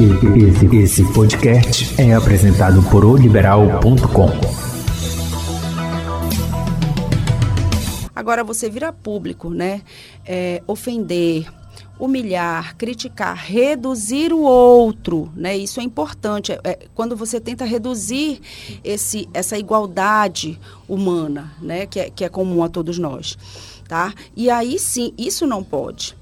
Esse, 0.00 0.76
esse 0.76 1.12
podcast 1.12 2.00
é 2.00 2.14
apresentado 2.14 2.82
por 2.84 3.04
oliberal.com. 3.04 4.30
Agora 8.16 8.42
você 8.42 8.70
vira 8.70 8.94
público, 8.94 9.50
né? 9.50 9.82
É, 10.24 10.62
ofender, 10.66 11.46
humilhar, 11.98 12.78
criticar, 12.78 13.36
reduzir 13.36 14.32
o 14.32 14.40
outro, 14.40 15.30
né? 15.36 15.54
Isso 15.54 15.80
é 15.80 15.82
importante. 15.82 16.58
É, 16.64 16.78
quando 16.94 17.14
você 17.14 17.38
tenta 17.38 17.66
reduzir 17.66 18.40
esse, 18.82 19.28
essa 19.34 19.58
igualdade 19.58 20.58
humana, 20.88 21.52
né? 21.60 21.84
Que 21.84 22.00
é, 22.00 22.08
que 22.08 22.24
é 22.24 22.30
comum 22.30 22.64
a 22.64 22.70
todos 22.70 22.96
nós, 22.96 23.36
tá? 23.86 24.14
E 24.34 24.48
aí 24.48 24.78
sim, 24.78 25.12
isso 25.18 25.46
não 25.46 25.62
pode. 25.62 26.16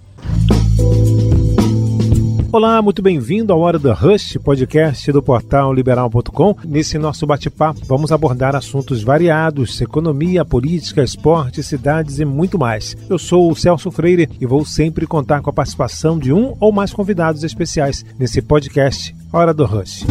Olá, 2.51 2.81
muito 2.81 3.03
bem-vindo 3.03 3.53
ao 3.53 3.61
Hora 3.61 3.79
do 3.79 3.93
Rush, 3.93 4.39
podcast 4.43 5.13
do 5.13 5.23
portal 5.23 5.71
liberal.com. 5.71 6.57
Nesse 6.65 6.97
nosso 6.97 7.27
bate-papo, 7.27 7.81
vamos 7.85 8.11
abordar 8.11 8.57
assuntos 8.57 9.03
variados: 9.03 9.79
economia, 9.83 10.47
política, 10.47 11.03
esporte, 11.03 11.63
cidades 11.63 12.19
e 12.21 12.25
muito 12.25 12.59
mais. 12.59 12.97
Eu 13.07 13.19
sou 13.19 13.51
o 13.51 13.55
Celso 13.55 13.91
Freire 13.91 14.31
e 14.41 14.47
vou 14.47 14.65
sempre 14.65 15.07
contar 15.07 15.43
com 15.43 15.51
a 15.51 15.53
participação 15.53 16.19
de 16.19 16.33
um 16.33 16.57
ou 16.59 16.73
mais 16.73 16.91
convidados 16.91 17.45
especiais 17.45 18.03
nesse 18.19 18.41
podcast 18.41 19.15
Hora 19.31 19.53
do 19.53 19.67
Rush. 19.67 20.07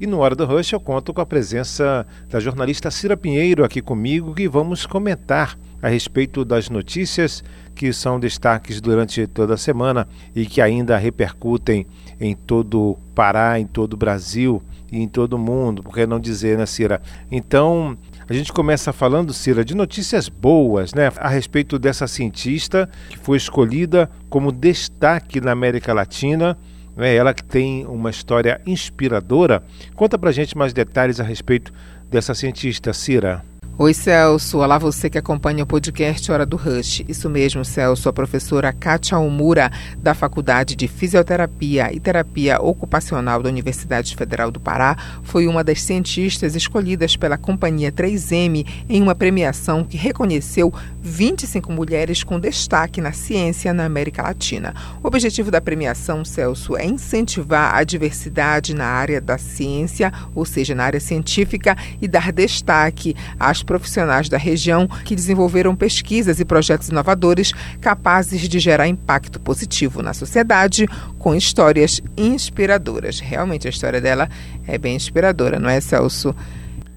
E 0.00 0.06
no 0.08 0.18
Hora 0.18 0.34
do 0.34 0.44
Rush 0.44 0.72
eu 0.72 0.80
conto 0.80 1.14
com 1.14 1.20
a 1.20 1.26
presença 1.26 2.04
da 2.28 2.40
jornalista 2.40 2.90
Cira 2.90 3.16
Pinheiro 3.16 3.64
aqui 3.64 3.80
comigo 3.80 4.34
e 4.36 4.48
vamos 4.48 4.86
comentar 4.86 5.56
a 5.80 5.88
respeito 5.88 6.44
das 6.44 6.68
notícias 6.68 7.44
que 7.74 7.92
são 7.92 8.20
destaques 8.20 8.80
durante 8.80 9.26
toda 9.26 9.54
a 9.54 9.56
semana 9.56 10.06
e 10.34 10.46
que 10.46 10.60
ainda 10.60 10.96
repercutem 10.96 11.86
em 12.20 12.34
todo 12.34 12.80
o 12.80 12.98
Pará, 13.14 13.58
em 13.58 13.66
todo 13.66 13.94
o 13.94 13.96
Brasil 13.96 14.62
e 14.90 15.00
em 15.00 15.08
todo 15.08 15.34
o 15.34 15.38
mundo, 15.38 15.82
por 15.82 15.94
que 15.94 16.06
não 16.06 16.20
dizer, 16.20 16.58
né, 16.58 16.66
Cira? 16.66 17.00
Então, 17.30 17.96
a 18.28 18.32
gente 18.32 18.52
começa 18.52 18.92
falando, 18.92 19.32
Cira, 19.32 19.64
de 19.64 19.74
notícias 19.74 20.28
boas, 20.28 20.92
né, 20.92 21.10
a 21.16 21.28
respeito 21.28 21.78
dessa 21.78 22.06
cientista 22.06 22.88
que 23.08 23.18
foi 23.18 23.38
escolhida 23.38 24.10
como 24.28 24.52
destaque 24.52 25.40
na 25.40 25.52
América 25.52 25.92
Latina. 25.92 26.56
É 26.96 27.14
ela 27.14 27.32
que 27.32 27.42
tem 27.42 27.86
uma 27.86 28.10
história 28.10 28.60
inspiradora. 28.66 29.62
Conta 29.94 30.18
pra 30.18 30.30
gente 30.30 30.58
mais 30.58 30.74
detalhes 30.74 31.20
a 31.20 31.24
respeito 31.24 31.72
dessa 32.10 32.34
cientista, 32.34 32.92
Cira. 32.92 33.42
Oi, 33.82 33.92
Celso. 33.92 34.58
Olá, 34.58 34.78
você 34.78 35.10
que 35.10 35.18
acompanha 35.18 35.64
o 35.64 35.66
podcast 35.66 36.30
Hora 36.30 36.46
do 36.46 36.56
Rush. 36.56 37.02
Isso 37.08 37.28
mesmo, 37.28 37.64
Celso. 37.64 38.08
A 38.08 38.12
professora 38.12 38.72
Kátia 38.72 39.16
Almura, 39.16 39.72
da 39.98 40.14
Faculdade 40.14 40.76
de 40.76 40.86
Fisioterapia 40.86 41.92
e 41.92 41.98
Terapia 41.98 42.62
Ocupacional 42.62 43.42
da 43.42 43.48
Universidade 43.48 44.14
Federal 44.14 44.52
do 44.52 44.60
Pará, 44.60 44.96
foi 45.24 45.48
uma 45.48 45.64
das 45.64 45.82
cientistas 45.82 46.54
escolhidas 46.54 47.16
pela 47.16 47.36
companhia 47.36 47.90
3M 47.90 48.64
em 48.88 49.02
uma 49.02 49.16
premiação 49.16 49.82
que 49.82 49.96
reconheceu 49.96 50.72
25 51.00 51.72
mulheres 51.72 52.22
com 52.22 52.38
destaque 52.38 53.00
na 53.00 53.10
ciência 53.10 53.74
na 53.74 53.84
América 53.84 54.22
Latina. 54.22 54.72
O 55.02 55.08
objetivo 55.08 55.50
da 55.50 55.60
premiação, 55.60 56.24
Celso, 56.24 56.76
é 56.76 56.86
incentivar 56.86 57.74
a 57.74 57.82
diversidade 57.82 58.76
na 58.76 58.86
área 58.86 59.20
da 59.20 59.36
ciência, 59.38 60.12
ou 60.36 60.44
seja, 60.44 60.72
na 60.72 60.84
área 60.84 61.00
científica, 61.00 61.76
e 62.00 62.06
dar 62.06 62.30
destaque 62.30 63.16
às 63.40 63.64
profissionais 63.72 64.28
da 64.28 64.36
região 64.36 64.86
que 64.86 65.16
desenvolveram 65.16 65.74
pesquisas 65.74 66.38
e 66.38 66.44
projetos 66.44 66.90
inovadores 66.90 67.52
capazes 67.80 68.46
de 68.46 68.58
gerar 68.58 68.86
impacto 68.86 69.40
positivo 69.40 70.02
na 70.02 70.12
sociedade 70.12 70.86
com 71.18 71.34
histórias 71.34 72.02
inspiradoras. 72.14 73.18
Realmente 73.18 73.66
a 73.66 73.70
história 73.70 73.98
dela 73.98 74.28
é 74.66 74.76
bem 74.76 74.94
inspiradora, 74.94 75.58
não 75.58 75.70
é, 75.70 75.80
Celso? 75.80 76.36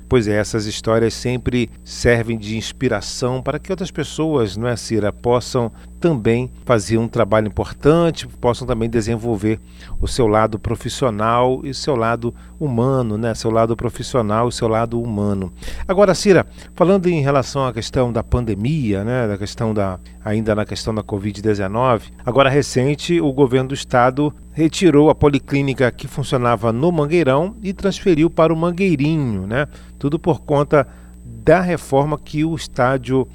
Pois 0.08 0.28
é, 0.28 0.38
essas 0.38 0.66
histórias 0.66 1.14
sempre 1.14 1.70
servem 1.84 2.38
de 2.38 2.58
inspiração 2.58 3.42
para 3.42 3.58
que 3.58 3.72
outras 3.72 3.90
pessoas, 3.90 4.56
não 4.56 4.68
é, 4.68 4.76
Cira, 4.76 5.12
possam 5.12 5.72
também 6.00 6.52
fazer 6.64 6.98
um 6.98 7.08
trabalho 7.08 7.48
importante, 7.48 8.28
possam 8.28 8.68
também 8.68 8.88
desenvolver 8.88 9.60
o 10.00 10.08
seu 10.08 10.28
lado 10.28 10.60
profissional 10.60 11.62
e 11.64 11.74
seu 11.74 11.96
lado 11.96 12.34
humano, 12.60 13.18
né? 13.18 13.34
Seu 13.34 13.50
lado 13.50 13.76
profissional 13.76 14.48
e 14.48 14.52
seu 14.52 14.68
lado 14.68 15.02
humano. 15.02 15.52
Agora, 15.88 16.14
Cira, 16.14 16.46
falando 16.76 17.08
em 17.08 17.22
relação 17.22 17.66
à 17.66 17.74
questão 17.74 18.14
da 18.14 18.24
pandemia, 18.24 19.04
né? 19.04 19.28
Da 19.28 19.38
questão 19.38 19.74
da 19.74 20.00
ainda 20.24 20.56
na 20.56 20.66
questão 20.66 20.94
da 20.94 21.04
Covid-19, 21.04 22.02
agora 22.26 22.50
recente 22.50 23.22
o 23.22 23.32
governo 23.32 23.70
do 23.70 23.76
estado 23.76 24.34
retirou 24.56 25.10
a 25.10 25.16
policlínica 25.16 25.92
que 25.92 26.08
funcionava 26.08 26.72
no 26.72 26.90
Mangueirão 26.90 27.58
e 27.62 27.74
transferiu 27.74 28.30
para 28.30 28.54
o 28.54 28.56
Mangueirinho, 28.56 29.46
né? 29.46 29.68
Tudo 30.00 30.18
por 30.18 30.42
conta 30.42 30.88
da 31.26 31.60
reforma 31.60 32.18
que 32.18 32.46
o 32.46 32.56
estádio 32.56 33.28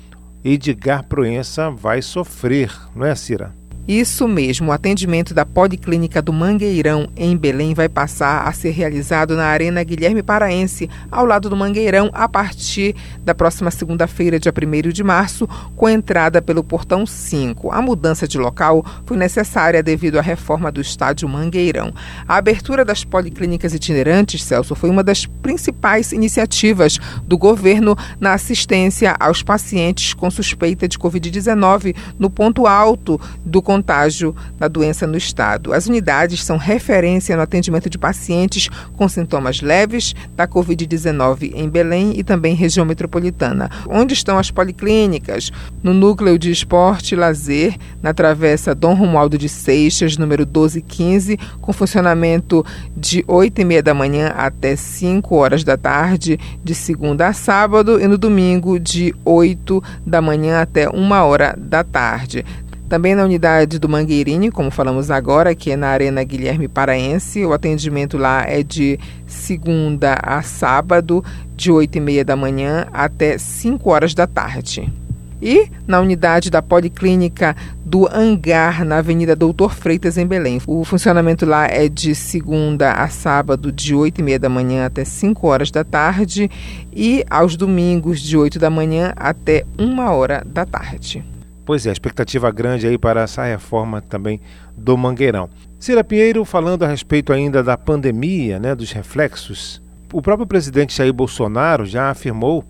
Edgar 0.42 1.04
Proença 1.04 1.70
vai 1.70 2.00
sofrer, 2.00 2.74
não 2.96 3.04
é, 3.04 3.14
Cira? 3.14 3.59
Isso 3.88 4.28
mesmo, 4.28 4.68
o 4.68 4.72
atendimento 4.72 5.34
da 5.34 5.44
Policlínica 5.44 6.22
do 6.22 6.32
Mangueirão, 6.32 7.08
em 7.16 7.36
Belém, 7.36 7.74
vai 7.74 7.88
passar 7.88 8.46
a 8.46 8.52
ser 8.52 8.70
realizado 8.70 9.34
na 9.34 9.46
Arena 9.46 9.82
Guilherme 9.82 10.22
Paraense, 10.22 10.88
ao 11.10 11.24
lado 11.24 11.48
do 11.50 11.56
Mangueirão, 11.56 12.10
a 12.12 12.28
partir 12.28 12.94
da 13.24 13.34
próxima 13.34 13.70
segunda-feira, 13.70 14.38
dia 14.38 14.52
1 14.52 14.92
de 14.92 15.02
março, 15.02 15.48
com 15.74 15.88
entrada 15.88 16.40
pelo 16.40 16.62
Portão 16.62 17.04
5. 17.04 17.72
A 17.72 17.82
mudança 17.82 18.28
de 18.28 18.38
local 18.38 18.84
foi 19.04 19.16
necessária 19.16 19.82
devido 19.82 20.18
à 20.18 20.22
reforma 20.22 20.70
do 20.70 20.80
estádio 20.80 21.28
Mangueirão. 21.28 21.92
A 22.28 22.36
abertura 22.36 22.84
das 22.84 23.02
policlínicas 23.02 23.74
itinerantes, 23.74 24.44
Celso, 24.44 24.74
foi 24.74 24.90
uma 24.90 25.02
das 25.02 25.26
principais 25.26 26.12
iniciativas 26.12 26.98
do 27.24 27.36
governo 27.36 27.96
na 28.20 28.34
assistência 28.34 29.16
aos 29.18 29.42
pacientes 29.42 30.14
com 30.14 30.30
suspeita 30.30 30.86
de 30.86 30.98
Covid-19 30.98 31.96
no 32.18 32.30
ponto 32.30 32.66
alto 32.66 33.20
do 33.44 33.60
contágio 33.70 34.34
da 34.58 34.66
doença 34.66 35.06
no 35.06 35.16
estado. 35.16 35.72
As 35.72 35.86
unidades 35.86 36.42
são 36.42 36.56
referência 36.56 37.36
no 37.36 37.42
atendimento 37.42 37.88
de 37.88 37.96
pacientes 37.96 38.68
com 38.96 39.08
sintomas 39.08 39.60
leves 39.60 40.12
da 40.34 40.48
Covid-19 40.48 41.52
em 41.54 41.68
Belém 41.68 42.14
e 42.16 42.24
também 42.24 42.56
região 42.56 42.84
metropolitana. 42.84 43.70
Onde 43.88 44.12
estão 44.12 44.40
as 44.40 44.50
policlínicas? 44.50 45.52
No 45.84 45.94
núcleo 45.94 46.36
de 46.36 46.50
esporte 46.50 47.14
e 47.14 47.16
lazer, 47.16 47.76
na 48.02 48.12
travessa 48.12 48.74
Dom 48.74 48.94
Romualdo 48.94 49.38
de 49.38 49.48
Seixas, 49.48 50.16
número 50.16 50.42
1215, 50.42 51.38
com 51.60 51.72
funcionamento 51.72 52.66
de 52.96 53.24
8 53.28 53.60
e 53.60 53.64
meia 53.64 53.82
da 53.84 53.94
manhã 53.94 54.32
até 54.36 54.74
5 54.74 55.32
horas 55.36 55.62
da 55.62 55.76
tarde, 55.76 56.40
de 56.64 56.74
segunda 56.74 57.28
a 57.28 57.32
sábado, 57.32 58.00
e 58.00 58.08
no 58.08 58.18
domingo, 58.18 58.80
de 58.80 59.14
8 59.24 59.80
da 60.04 60.20
manhã 60.20 60.60
até 60.60 60.88
1 60.88 61.12
hora 61.12 61.54
da 61.56 61.84
tarde. 61.84 62.44
Também 62.90 63.14
na 63.14 63.22
unidade 63.22 63.78
do 63.78 63.88
Mangueirinho, 63.88 64.50
como 64.50 64.68
falamos 64.68 65.12
agora, 65.12 65.54
que 65.54 65.70
é 65.70 65.76
na 65.76 65.86
Arena 65.86 66.24
Guilherme 66.24 66.66
Paraense, 66.66 67.46
o 67.46 67.52
atendimento 67.52 68.18
lá 68.18 68.42
é 68.44 68.64
de 68.64 68.98
segunda 69.28 70.18
a 70.20 70.42
sábado, 70.42 71.24
de 71.54 71.70
8 71.70 71.98
e 71.98 72.00
meia 72.00 72.24
da 72.24 72.34
manhã 72.34 72.88
até 72.92 73.38
5 73.38 73.88
horas 73.88 74.12
da 74.12 74.26
tarde. 74.26 74.92
E 75.40 75.70
na 75.86 76.00
unidade 76.00 76.50
da 76.50 76.60
Policlínica 76.60 77.54
do 77.86 78.08
Hangar, 78.12 78.84
na 78.84 78.98
Avenida 78.98 79.36
Doutor 79.36 79.72
Freitas, 79.72 80.18
em 80.18 80.26
Belém. 80.26 80.60
O 80.66 80.84
funcionamento 80.84 81.46
lá 81.46 81.68
é 81.68 81.88
de 81.88 82.12
segunda 82.12 82.94
a 82.94 83.08
sábado, 83.08 83.70
de 83.70 83.94
8 83.94 84.18
e 84.18 84.24
meia 84.24 84.38
da 84.40 84.48
manhã 84.48 84.86
até 84.86 85.04
5 85.04 85.46
horas 85.46 85.70
da 85.70 85.84
tarde, 85.84 86.50
e 86.92 87.24
aos 87.30 87.54
domingos, 87.54 88.20
de 88.20 88.36
8 88.36 88.58
da 88.58 88.68
manhã 88.68 89.12
até 89.14 89.64
1 89.78 90.00
hora 90.08 90.42
da 90.44 90.66
tarde. 90.66 91.24
Pois 91.64 91.86
é, 91.86 91.92
expectativa 91.92 92.50
grande 92.50 92.86
aí 92.86 92.98
para 92.98 93.22
essa 93.22 93.44
reforma 93.44 94.00
também 94.00 94.40
do 94.76 94.96
Mangueirão. 94.96 95.48
Cira 95.78 96.02
Pinheiro, 96.02 96.44
falando 96.44 96.84
a 96.84 96.88
respeito 96.88 97.32
ainda 97.32 97.62
da 97.62 97.76
pandemia, 97.76 98.58
né, 98.58 98.74
dos 98.74 98.92
reflexos, 98.92 99.82
o 100.12 100.20
próprio 100.20 100.46
presidente 100.46 100.96
Jair 100.96 101.12
Bolsonaro 101.12 101.86
já 101.86 102.10
afirmou 102.10 102.64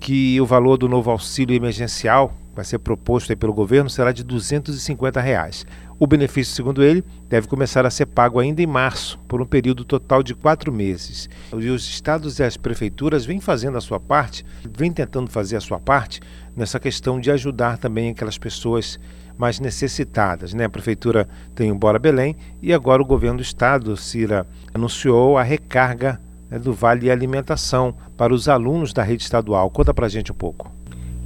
que 0.00 0.40
o 0.40 0.46
valor 0.46 0.76
do 0.76 0.88
novo 0.88 1.10
auxílio 1.10 1.54
emergencial 1.54 2.32
vai 2.54 2.64
ser 2.64 2.78
proposto 2.78 3.36
pelo 3.36 3.52
governo 3.52 3.90
será 3.90 4.12
de 4.12 4.24
250 4.24 5.20
reais. 5.20 5.66
O 5.98 6.06
benefício, 6.06 6.54
segundo 6.54 6.82
ele, 6.82 7.02
deve 7.26 7.48
começar 7.48 7.86
a 7.86 7.90
ser 7.90 8.04
pago 8.04 8.38
ainda 8.38 8.60
em 8.60 8.66
março, 8.66 9.18
por 9.26 9.40
um 9.40 9.46
período 9.46 9.82
total 9.82 10.22
de 10.22 10.34
quatro 10.34 10.70
meses. 10.70 11.26
E 11.56 11.70
os 11.70 11.88
estados 11.88 12.38
e 12.38 12.42
as 12.42 12.54
prefeituras 12.54 13.24
vêm 13.24 13.40
fazendo 13.40 13.78
a 13.78 13.80
sua 13.80 13.98
parte, 13.98 14.44
vêm 14.76 14.92
tentando 14.92 15.30
fazer 15.30 15.56
a 15.56 15.60
sua 15.60 15.80
parte 15.80 16.20
nessa 16.54 16.78
questão 16.78 17.18
de 17.18 17.30
ajudar 17.30 17.78
também 17.78 18.10
aquelas 18.10 18.36
pessoas 18.36 19.00
mais 19.38 19.58
necessitadas. 19.58 20.52
Né? 20.52 20.64
A 20.64 20.70
prefeitura 20.70 21.26
tem 21.54 21.72
o 21.72 21.74
Bora 21.74 21.98
Belém 21.98 22.36
e 22.60 22.74
agora 22.74 23.00
o 23.00 23.06
governo 23.06 23.38
do 23.38 23.42
estado, 23.42 23.96
Cira, 23.96 24.46
anunciou 24.74 25.38
a 25.38 25.42
recarga 25.42 26.20
né, 26.50 26.58
do 26.58 26.74
Vale 26.74 27.10
Alimentação 27.10 27.94
para 28.18 28.34
os 28.34 28.50
alunos 28.50 28.92
da 28.92 29.02
rede 29.02 29.22
estadual. 29.22 29.70
Conta 29.70 29.94
para 29.94 30.10
gente 30.10 30.30
um 30.30 30.34
pouco. 30.34 30.75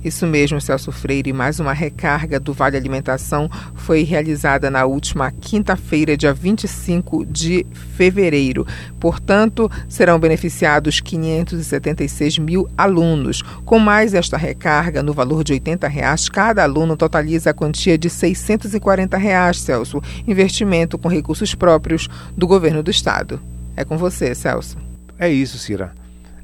Isso 0.02 0.26
mesmo, 0.26 0.58
Celso 0.60 0.90
Freire. 0.90 1.30
Mais 1.30 1.60
uma 1.60 1.74
recarga 1.74 2.40
do 2.40 2.54
Vale 2.54 2.76
Alimentação 2.76 3.50
foi 3.74 4.02
realizada 4.02 4.70
na 4.70 4.86
última 4.86 5.30
quinta-feira, 5.30 6.16
dia 6.16 6.32
25 6.32 7.26
de 7.26 7.66
fevereiro. 7.96 8.66
Portanto, 8.98 9.70
serão 9.88 10.18
beneficiados 10.18 11.00
576 11.00 12.38
mil 12.38 12.66
alunos. 12.78 13.42
Com 13.66 13.78
mais 13.78 14.14
esta 14.14 14.38
recarga, 14.38 15.02
no 15.02 15.12
valor 15.12 15.44
de 15.44 15.52
80 15.52 15.86
reais, 15.86 16.30
cada 16.30 16.62
aluno 16.62 16.96
totaliza 16.96 17.50
a 17.50 17.54
quantia 17.54 17.98
de 17.98 18.08
640 18.08 19.18
reais, 19.18 19.60
Celso. 19.60 20.00
Investimento 20.26 20.96
com 20.96 21.08
recursos 21.08 21.54
próprios 21.54 22.08
do 22.34 22.46
governo 22.46 22.82
do 22.82 22.90
estado. 22.90 23.38
É 23.76 23.84
com 23.84 23.98
você, 23.98 24.34
Celso. 24.34 24.78
É 25.18 25.28
isso, 25.28 25.58
Cira. 25.58 25.92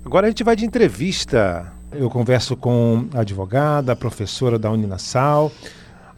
Agora 0.04 0.26
a 0.26 0.30
gente 0.30 0.44
vai 0.44 0.54
de 0.54 0.66
entrevista. 0.66 1.72
Eu 1.92 2.10
converso 2.10 2.56
com 2.56 3.06
a 3.14 3.20
advogada, 3.20 3.92
a 3.92 3.96
professora 3.96 4.58
da 4.58 4.70
Uninasal, 4.70 5.52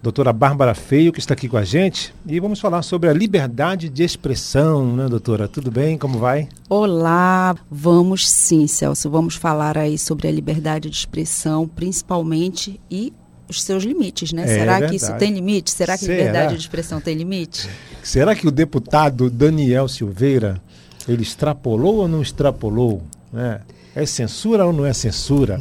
doutora 0.03 0.33
Bárbara 0.33 0.75
Feio, 0.75 1.13
que 1.13 1.21
está 1.21 1.35
aqui 1.35 1.49
com 1.49 1.57
a 1.57 1.65
gente, 1.65 2.15
e 2.27 2.41
vamos 2.41 2.59
falar 2.59 2.83
sobre 2.83 3.09
a 3.09 3.13
liberdade 3.13 3.89
de 3.89 4.03
expressão, 4.03 4.97
né, 4.97 5.09
doutora? 5.09 5.47
Tudo 5.47 5.71
bem? 5.71 5.99
Como 5.99 6.19
vai? 6.19 6.49
Olá, 6.69 7.55
vamos 7.71 8.29
sim, 8.29 8.67
Celso. 8.67 9.11
Vamos 9.11 9.35
falar 9.35 9.77
aí 9.77 9.99
sobre 9.99 10.27
a 10.27 10.33
liberdade 10.33 10.89
de 10.89 10.97
expressão, 10.97 11.69
principalmente 11.69 12.81
e 12.91 13.13
os 13.49 13.63
seus 13.63 13.85
limites, 13.85 14.33
né? 14.33 14.43
É 14.43 14.47
Será 14.47 14.73
verdade. 14.73 14.91
que 14.91 14.97
isso 14.97 15.15
tem 15.17 15.33
limite? 15.33 15.71
Será 15.71 15.97
que 15.97 16.05
a 16.05 16.09
liberdade 16.09 16.55
de 16.55 16.61
expressão 16.61 17.01
tem 17.01 17.15
limite? 17.15 17.69
Será 18.03 18.35
que 18.35 18.47
o 18.49 18.51
deputado 18.51 19.31
Daniel 19.31 19.87
Silveira 19.87 20.61
ele 21.07 21.23
extrapolou 21.23 21.97
ou 21.97 22.09
não 22.09 22.21
extrapolou? 22.21 23.03
né? 23.33 23.61
É 24.01 24.07
censura 24.07 24.65
ou 24.65 24.73
não 24.73 24.87
é 24.87 24.93
censura? 24.93 25.59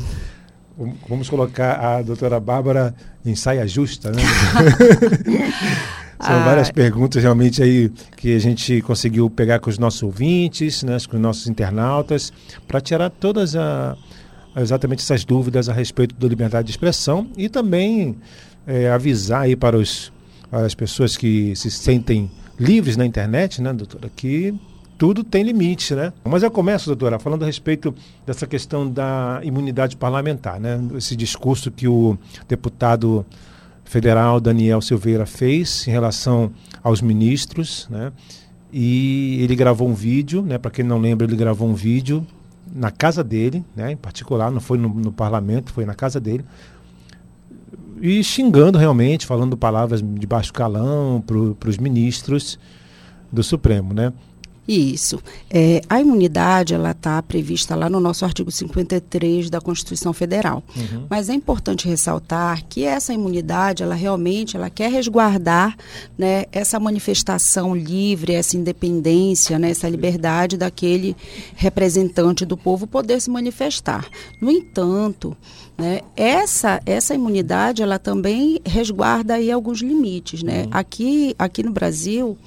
Vamos 1.10 1.28
colocar 1.30 1.74
a 1.74 2.02
doutora 2.04 2.40
Bárbara 2.40 2.94
em 3.26 3.36
saia 3.36 3.68
justa, 3.68 4.12
né? 4.12 4.22
São 6.20 6.36
Ah. 6.36 6.44
várias 6.46 6.72
perguntas 6.72 7.22
realmente 7.22 7.62
aí 7.62 7.92
que 8.16 8.36
a 8.36 8.40
gente 8.40 8.82
conseguiu 8.82 9.30
pegar 9.30 9.60
com 9.60 9.70
os 9.70 9.78
nossos 9.78 10.02
ouvintes, 10.02 10.82
né, 10.84 10.98
com 11.10 11.16
os 11.16 11.22
nossos 11.22 11.48
internautas, 11.48 12.34
para 12.68 12.82
tirar 12.82 13.10
todas 13.12 13.56
a, 13.56 13.96
exatamente 14.56 15.02
essas 15.04 15.24
dúvidas 15.24 15.70
a 15.70 15.74
respeito 15.74 16.16
da 16.16 16.28
liberdade 16.28 16.66
de 16.66 16.72
expressão 16.72 17.28
e 17.38 17.48
também 17.50 18.18
eh, 18.66 18.90
avisar 18.90 19.42
aí 19.44 19.56
para 19.56 19.78
os, 19.78 20.12
as 20.52 20.74
pessoas 20.74 21.16
que 21.16 21.56
se 21.56 21.70
sentem 21.70 22.32
livres 22.60 22.98
na 22.98 23.06
internet, 23.06 23.62
né, 23.62 23.72
doutora, 23.72 24.10
que 24.16 24.56
tudo 24.98 25.24
tem 25.24 25.44
limite, 25.44 25.94
né? 25.94 26.12
Mas 26.26 26.44
eu 26.44 26.50
começo, 26.50 26.88
doutora, 26.88 27.20
falando 27.20 27.44
a 27.44 27.46
respeito 27.46 27.94
dessa 28.26 28.48
questão 28.48 28.90
da 28.90 29.40
imunidade 29.44 29.96
parlamentar, 29.96 30.60
né? 30.60 30.80
Esse 30.96 31.16
discurso 31.16 31.72
que 31.72 31.88
o 31.88 32.18
deputado 32.48 33.26
federal 33.84 34.40
Daniel 34.40 34.82
Silveira 34.82 35.26
fez 35.26 35.88
em 35.88 35.92
relação 35.92 36.52
aos 36.84 37.02
ministros, 37.02 37.88
né? 37.90 38.12
E 38.72 39.40
ele 39.42 39.56
gravou 39.56 39.88
um 39.88 39.94
vídeo, 39.94 40.42
né? 40.42 40.58
Para 40.58 40.72
quem 40.72 40.84
não 40.84 41.00
lembra, 41.00 41.26
ele 41.26 41.36
gravou 41.36 41.70
um 41.70 41.74
vídeo 41.74 42.26
na 42.74 42.92
casa 42.92 43.24
dele, 43.24 43.64
né? 43.76 43.92
Em 43.92 43.98
particular, 43.98 44.52
não 44.52 44.60
foi 44.60 44.78
no, 44.78 44.90
no 44.90 45.12
parlamento, 45.12 45.72
foi 45.72 45.86
na 45.86 45.94
casa 45.94 46.20
dele, 46.20 46.44
e 48.02 48.24
xingando 48.24 48.78
realmente, 48.78 49.26
falando 49.26 49.58
palavras 49.58 50.02
de 50.02 50.28
baixo 50.28 50.54
calão 50.54 51.24
para 51.26 51.70
os 51.70 51.78
ministros 51.78 52.60
do 53.32 53.44
Supremo, 53.44 53.94
né? 53.94 54.14
Isso. 54.68 55.22
É, 55.50 55.82
a 55.90 56.02
imunidade 56.02 56.74
ela 56.74 56.92
está 56.92 57.22
prevista 57.22 57.74
lá 57.74 57.90
no 57.90 58.02
nosso 58.02 58.26
artigo 58.26 58.52
53 58.52 59.50
da 59.50 59.62
Constituição 59.62 60.12
Federal. 60.12 60.62
Mas 61.10 61.30
é 61.30 61.34
importante 61.34 61.88
ressaltar 61.88 62.66
que 62.68 62.84
essa 62.84 63.14
imunidade, 63.14 63.82
ela 63.82 63.96
realmente, 63.96 64.58
ela 64.58 64.70
quer 64.70 64.92
resguardar, 64.92 65.78
né, 66.18 66.46
essa 66.52 66.80
manifestação 66.80 67.74
livre, 67.74 68.34
essa 68.34 68.58
independência, 68.58 69.58
né, 69.58 69.72
essa 69.72 69.88
liberdade 69.88 70.58
daquele 70.58 71.16
representante 71.56 72.46
do 72.46 72.58
povo 72.58 72.86
poder 72.86 73.22
se 73.22 73.30
manifestar. 73.30 74.06
No 74.42 74.52
entanto, 74.52 75.36
né, 75.78 76.02
essa 76.16 76.82
essa 76.86 77.16
imunidade, 77.16 77.82
ela 77.82 78.00
também 78.00 78.60
resguarda 78.66 79.36
aí 79.36 79.52
alguns 79.52 79.80
limites, 79.82 80.44
né? 80.44 80.68
Aqui 80.72 81.36
aqui 81.38 81.62
no 81.62 81.72
Brasil 81.72 82.38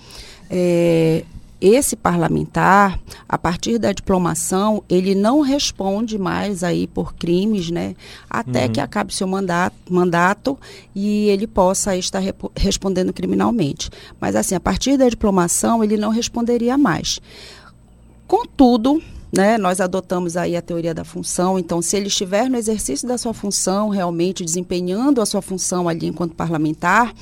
é, 0.50 1.24
esse 1.60 1.94
parlamentar, 1.94 2.98
a 3.28 3.36
partir 3.36 3.78
da 3.78 3.92
diplomação, 3.92 4.82
ele 4.88 5.14
não 5.14 5.40
responde 5.40 6.18
mais 6.18 6.64
aí 6.64 6.86
por 6.86 7.14
crimes, 7.14 7.70
né? 7.70 7.94
Até 8.28 8.68
que 8.68 8.80
acabe 8.80 9.14
seu 9.14 9.26
mandato, 9.26 9.76
mandato 9.88 10.58
e 10.94 11.28
ele 11.28 11.46
possa 11.46 11.96
estar 11.96 12.22
respondendo 12.56 13.12
criminalmente. 13.12 13.90
Mas 14.20 14.34
assim, 14.34 14.54
a 14.54 14.60
partir 14.60 14.96
da 14.96 15.08
diplomação, 15.08 15.84
ele 15.84 15.96
não 15.96 16.10
responderia 16.10 16.78
mais. 16.78 17.20
Contudo, 18.26 19.02
né, 19.32 19.56
nós 19.58 19.80
adotamos 19.80 20.36
aí 20.36 20.56
a 20.56 20.62
teoria 20.62 20.92
da 20.92 21.04
função, 21.04 21.58
então 21.58 21.80
se 21.80 21.96
ele 21.96 22.08
estiver 22.08 22.48
no 22.48 22.56
exercício 22.56 23.06
da 23.06 23.16
sua 23.16 23.32
função, 23.32 23.88
realmente 23.88 24.44
desempenhando 24.44 25.20
a 25.20 25.26
sua 25.26 25.40
função 25.40 25.88
ali 25.88 26.06
enquanto 26.06 26.34
parlamentar, 26.34 27.14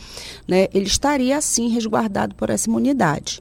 né, 0.46 0.68
ele 0.72 0.86
estaria 0.86 1.36
assim 1.36 1.68
resguardado 1.68 2.34
por 2.34 2.50
essa 2.50 2.68
imunidade. 2.68 3.40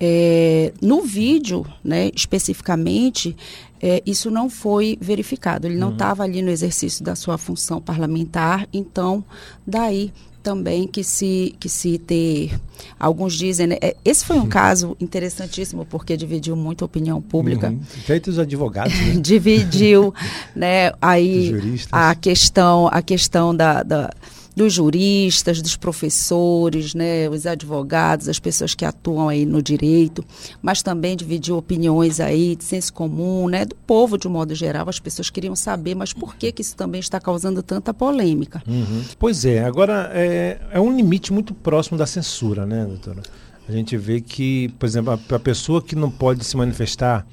É, 0.00 0.72
no 0.82 1.02
vídeo, 1.02 1.64
né, 1.82 2.10
especificamente, 2.14 3.36
é, 3.80 4.02
isso 4.04 4.30
não 4.30 4.48
foi 4.50 4.98
verificado. 5.00 5.66
Ele 5.66 5.76
não 5.76 5.92
estava 5.92 6.22
ali 6.24 6.42
no 6.42 6.50
exercício 6.50 7.04
da 7.04 7.14
sua 7.14 7.38
função 7.38 7.80
parlamentar, 7.80 8.66
então 8.72 9.24
daí 9.66 10.12
também 10.42 10.86
que 10.86 11.02
se 11.02 11.54
que 11.58 11.70
se 11.70 11.96
ter 11.96 12.52
alguns 13.00 13.32
dizem 13.34 13.66
né, 13.66 13.78
é, 13.80 13.96
esse 14.04 14.26
foi 14.26 14.38
um 14.38 14.46
caso 14.46 14.94
interessantíssimo 15.00 15.86
porque 15.86 16.18
dividiu 16.18 16.54
muita 16.54 16.84
opinião 16.84 17.18
pública 17.18 17.70
Uhum. 17.70 17.80
Feito 17.82 18.28
os 18.28 18.38
advogados, 18.38 18.92
né? 18.94 19.14
dividiu 19.22 20.12
né 20.54 20.92
aí 21.00 21.50
a 21.90 22.14
questão 22.14 22.88
a 22.92 23.00
questão 23.00 23.56
da, 23.56 23.82
da- 23.82 24.10
dos 24.54 24.72
juristas, 24.72 25.60
dos 25.60 25.76
professores, 25.76 26.94
né, 26.94 27.28
os 27.28 27.46
advogados, 27.46 28.28
as 28.28 28.38
pessoas 28.38 28.74
que 28.74 28.84
atuam 28.84 29.28
aí 29.28 29.44
no 29.44 29.62
direito, 29.62 30.24
mas 30.62 30.82
também 30.82 31.16
dividiu 31.16 31.56
opiniões 31.56 32.20
aí 32.20 32.54
de 32.54 32.64
senso 32.64 32.92
comum, 32.92 33.48
né, 33.48 33.64
do 33.64 33.74
povo 33.74 34.16
de 34.16 34.28
um 34.28 34.30
modo 34.30 34.54
geral. 34.54 34.88
As 34.88 35.00
pessoas 35.00 35.30
queriam 35.30 35.56
saber, 35.56 35.94
mas 35.94 36.12
por 36.12 36.36
que 36.36 36.52
que 36.52 36.62
isso 36.62 36.76
também 36.76 37.00
está 37.00 37.18
causando 37.18 37.62
tanta 37.62 37.92
polêmica? 37.92 38.62
Uhum. 38.66 39.02
Pois 39.18 39.44
é, 39.44 39.64
agora 39.64 40.10
é, 40.12 40.60
é 40.70 40.80
um 40.80 40.94
limite 40.94 41.32
muito 41.32 41.52
próximo 41.54 41.98
da 41.98 42.06
censura, 42.06 42.64
né, 42.64 42.84
doutora? 42.84 43.22
A 43.68 43.72
gente 43.72 43.96
vê 43.96 44.20
que, 44.20 44.68
por 44.78 44.86
exemplo, 44.86 45.12
a, 45.12 45.34
a 45.34 45.38
pessoa 45.38 45.82
que 45.82 45.96
não 45.96 46.10
pode 46.10 46.44
se 46.44 46.56
manifestar, 46.56 47.26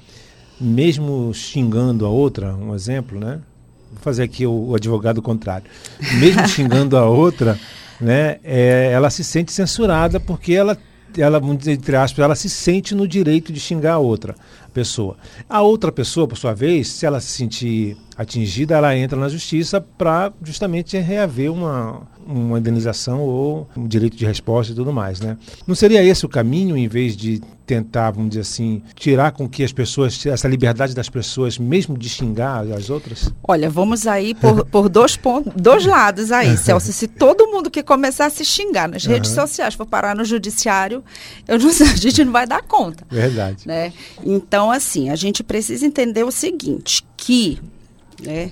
mesmo 0.58 1.32
xingando 1.34 2.06
a 2.06 2.08
outra, 2.08 2.54
um 2.54 2.74
exemplo, 2.74 3.20
né? 3.20 3.40
Vou 3.92 4.00
fazer 4.00 4.22
aqui 4.22 4.46
o, 4.46 4.70
o 4.70 4.74
advogado 4.74 5.20
contrário. 5.20 5.66
Mesmo 6.18 6.46
xingando 6.48 6.96
a 6.96 7.04
outra, 7.04 7.58
né, 8.00 8.38
é, 8.42 8.90
ela 8.92 9.10
se 9.10 9.22
sente 9.22 9.52
censurada 9.52 10.18
porque 10.18 10.52
ela, 10.52 10.76
ela, 11.16 11.40
entre 11.66 11.96
aspas, 11.96 12.24
ela 12.24 12.34
se 12.34 12.48
sente 12.48 12.94
no 12.94 13.06
direito 13.06 13.52
de 13.52 13.60
xingar 13.60 13.94
a 13.94 13.98
outra 13.98 14.34
pessoa. 14.72 15.16
A 15.48 15.60
outra 15.60 15.92
pessoa, 15.92 16.26
por 16.26 16.36
sua 16.36 16.54
vez, 16.54 16.88
se 16.88 17.06
ela 17.06 17.20
se 17.20 17.28
sentir 17.28 17.96
atingida, 18.16 18.76
ela 18.76 18.96
entra 18.96 19.18
na 19.18 19.28
justiça 19.28 19.80
para 19.80 20.32
justamente 20.42 20.98
reaver 20.98 21.52
uma, 21.52 22.02
uma 22.26 22.58
indenização 22.58 23.20
ou 23.20 23.68
um 23.76 23.86
direito 23.86 24.16
de 24.16 24.24
resposta 24.24 24.72
e 24.72 24.76
tudo 24.76 24.92
mais, 24.92 25.20
né? 25.20 25.36
Não 25.66 25.74
seria 25.74 26.02
esse 26.02 26.24
o 26.24 26.28
caminho, 26.28 26.76
em 26.76 26.88
vez 26.88 27.16
de 27.16 27.40
tentar, 27.66 28.10
vamos 28.10 28.30
dizer 28.30 28.42
assim, 28.42 28.82
tirar 28.94 29.32
com 29.32 29.48
que 29.48 29.62
as 29.64 29.72
pessoas, 29.72 30.26
essa 30.26 30.48
liberdade 30.48 30.94
das 30.94 31.08
pessoas, 31.08 31.58
mesmo 31.58 31.96
de 31.96 32.08
xingar 32.08 32.66
as 32.72 32.90
outras? 32.90 33.32
Olha, 33.42 33.70
vamos 33.70 34.06
aí 34.06 34.34
por, 34.34 34.66
por 34.66 34.88
dois 34.88 35.16
pontos, 35.16 35.52
dois 35.56 35.86
lados 35.86 36.30
aí, 36.32 36.56
Celso. 36.56 36.92
Se 36.92 37.06
todo 37.06 37.46
mundo 37.48 37.70
que 37.70 37.82
começar 37.82 38.26
a 38.26 38.30
se 38.30 38.44
xingar 38.44 38.88
nas 38.88 39.04
redes 39.06 39.30
sociais 39.30 39.74
for 39.74 39.86
parar 39.86 40.14
no 40.14 40.24
judiciário, 40.24 41.02
eu 41.46 41.58
não 41.58 41.72
sei, 41.72 41.88
a 41.88 41.96
gente 41.96 42.24
não 42.24 42.32
vai 42.32 42.46
dar 42.46 42.62
conta. 42.62 43.06
Verdade. 43.10 43.66
né? 43.66 43.92
Então, 44.24 44.70
assim, 44.70 45.08
a 45.08 45.16
gente 45.16 45.42
precisa 45.42 45.86
entender 45.86 46.24
o 46.24 46.30
seguinte, 46.30 47.02
que 47.16 47.58
né, 48.22 48.50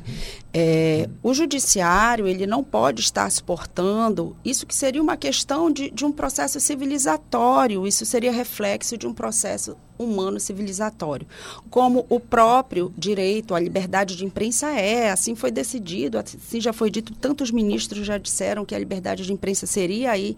é, 0.53 1.09
o 1.23 1.33
judiciário 1.33 2.27
ele 2.27 2.47
não 2.47 2.65
pode 2.65 3.01
estar 3.01 3.31
suportando 3.31 4.37
isso 4.45 4.67
que 4.67 4.75
seria 4.75 5.03
uma 5.03 5.17
questão 5.17 5.71
de, 5.71 5.91
de 5.91 6.05
um 6.05 6.11
processo 6.11 6.59
civilizatório, 6.59 7.87
isso 7.87 8.05
seria 8.05 8.33
reflexo 8.33 8.97
de 8.97 9.07
um 9.07 9.15
processo 9.15 9.77
humano 10.01 10.41
civilizatório, 10.41 11.27
como 11.69 12.07
o 12.09 12.19
próprio 12.19 12.93
direito 12.97 13.55
à 13.55 13.61
liberdade 13.61 14.17
de 14.17 14.25
imprensa 14.25 14.71
é, 14.71 15.11
assim 15.11 15.35
foi 15.35 15.51
decidido, 15.51 16.19
assim 16.19 16.61
já 16.61 16.73
foi 16.73 16.91
dito, 16.91 17.15
tantos 17.15 17.51
ministros 17.51 18.07
já 18.07 18.17
disseram 18.17 18.65
que 18.65 18.75
a 18.75 18.79
liberdade 18.79 19.25
de 19.25 19.33
imprensa 19.33 19.67
seria 19.67 20.11
aí, 20.11 20.37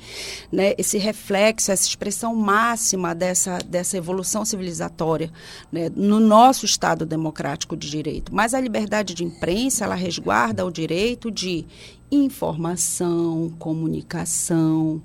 né, 0.51 0.75
esse 0.77 0.99
reflexo, 0.99 1.71
essa 1.71 1.87
expressão 1.87 2.35
máxima 2.35 3.15
dessa, 3.15 3.59
dessa 3.59 3.97
evolução 3.97 4.45
civilizatória, 4.45 5.31
né, 5.71 5.89
no 5.95 6.19
nosso 6.19 6.67
Estado 6.67 7.07
democrático 7.07 7.77
de 7.77 7.89
direito. 7.89 8.35
Mas 8.35 8.55
a 8.55 8.61
liberdade 8.61 9.15
de 9.15 9.25
imprensa, 9.25 9.85
ela 9.85 9.95
resguarda 10.03 10.67
o 10.67 10.71
direito 10.71 11.31
de 11.31 11.65
informação, 12.11 13.53
comunicação. 13.59 15.01